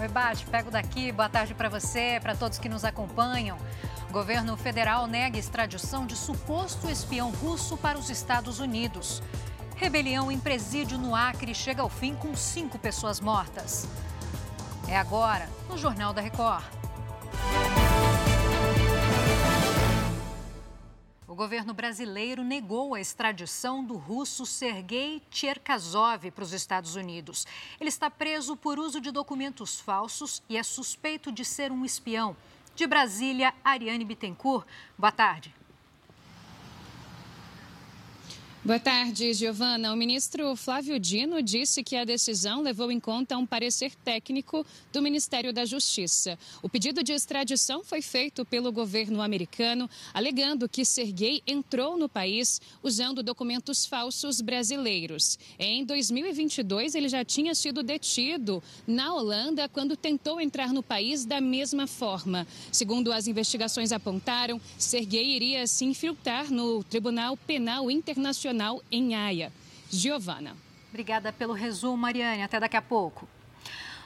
[0.00, 1.12] Oi, Bate, pego daqui.
[1.12, 3.58] Boa tarde para você, para todos que nos acompanham.
[4.08, 9.22] O governo federal nega extradição de suposto espião russo para os Estados Unidos.
[9.76, 13.86] Rebelião em presídio no Acre chega ao fim com cinco pessoas mortas.
[14.88, 16.79] É agora, no Jornal da Record.
[21.40, 27.46] Governo brasileiro negou a extradição do russo Sergei Cherkasov para os Estados Unidos.
[27.80, 32.36] Ele está preso por uso de documentos falsos e é suspeito de ser um espião.
[32.74, 34.66] De Brasília, Ariane Bittencourt.
[34.98, 35.59] Boa tarde.
[38.62, 39.90] Boa tarde, Giovana.
[39.90, 45.00] O ministro Flávio Dino disse que a decisão levou em conta um parecer técnico do
[45.00, 46.38] Ministério da Justiça.
[46.62, 52.60] O pedido de extradição foi feito pelo governo americano, alegando que Sergei entrou no país
[52.82, 55.38] usando documentos falsos brasileiros.
[55.58, 61.40] Em 2022, ele já tinha sido detido na Holanda quando tentou entrar no país da
[61.40, 62.46] mesma forma.
[62.70, 69.52] Segundo as investigações apontaram, Sergei iria se infiltrar no Tribunal Penal Internacional Nacional em Haia.
[69.88, 70.56] Giovana.
[70.88, 72.42] Obrigada pelo resumo, Mariane.
[72.42, 73.28] Até daqui a pouco.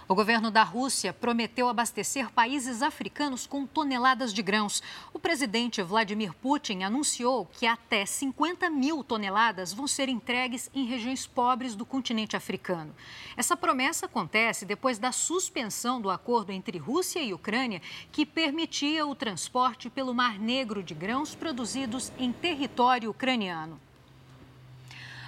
[0.07, 4.83] O governo da Rússia prometeu abastecer países africanos com toneladas de grãos.
[5.15, 11.27] O presidente Vladimir Putin anunciou que até 50 mil toneladas vão ser entregues em regiões
[11.27, 12.95] pobres do continente africano.
[13.39, 17.81] Essa promessa acontece depois da suspensão do acordo entre Rússia e Ucrânia,
[18.13, 23.81] que permitia o transporte pelo Mar Negro de grãos produzidos em território ucraniano.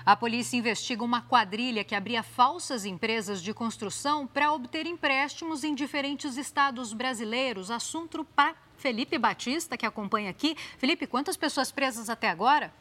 [0.06, 5.74] A polícia investiga uma quadrilha que abria falsas empresas de construção para obter empréstimos em
[5.74, 7.72] diferentes estados brasileiros.
[7.72, 10.56] Assunto para Felipe Batista, que acompanha aqui.
[10.78, 12.72] Felipe, quantas pessoas presas até agora?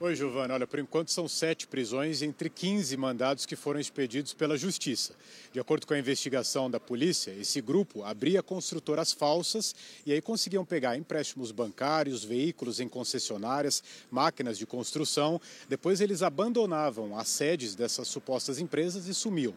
[0.00, 0.54] Oi, Giovana.
[0.54, 5.12] Olha, por enquanto são sete prisões entre 15 mandados que foram expedidos pela Justiça.
[5.52, 9.74] De acordo com a investigação da polícia, esse grupo abria construtoras falsas
[10.06, 15.40] e aí conseguiam pegar empréstimos bancários, veículos em concessionárias, máquinas de construção.
[15.68, 19.54] Depois eles abandonavam as sedes dessas supostas empresas e sumiam.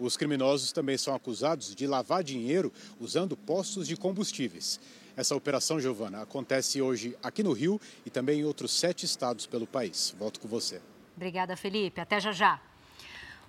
[0.00, 4.80] Os criminosos também são acusados de lavar dinheiro usando postos de combustíveis.
[5.16, 9.66] Essa operação, Giovana, acontece hoje aqui no Rio e também em outros sete estados pelo
[9.66, 10.14] país.
[10.18, 10.80] Volto com você.
[11.16, 12.00] Obrigada, Felipe.
[12.00, 12.60] Até já já.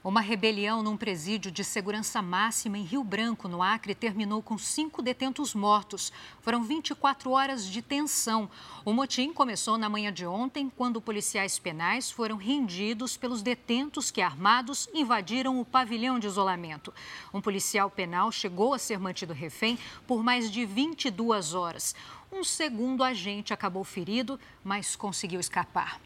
[0.03, 5.01] Uma rebelião num presídio de segurança máxima em Rio Branco, no Acre, terminou com cinco
[5.01, 6.11] detentos mortos.
[6.41, 8.49] Foram 24 horas de tensão.
[8.83, 14.21] O motim começou na manhã de ontem, quando policiais penais foram rendidos pelos detentos que,
[14.21, 16.93] armados, invadiram o pavilhão de isolamento.
[17.33, 21.95] Um policial penal chegou a ser mantido refém por mais de 22 horas.
[22.29, 25.97] Um segundo agente acabou ferido, mas conseguiu escapar.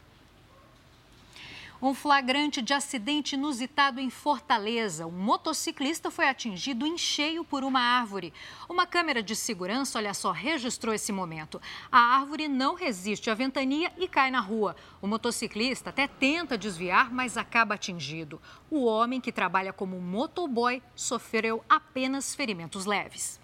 [1.80, 5.06] Um flagrante de acidente inusitado em Fortaleza.
[5.06, 8.34] Um motociclista foi atingido em cheio por uma árvore.
[8.68, 11.62] Uma câmera de segurança, olha só, registrou esse momento.
[11.90, 14.74] A árvore não resiste à ventania e cai na rua.
[15.00, 18.42] O motociclista até tenta desviar, mas acaba atingido.
[18.68, 23.38] O homem, que trabalha como motoboy, sofreu apenas ferimentos leves.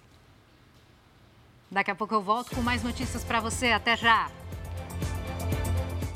[1.71, 3.71] Daqui a pouco eu volto com mais notícias para você.
[3.71, 4.29] Até já!